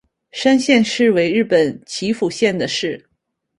[0.31, 3.07] 山县市为日本岐阜县的市。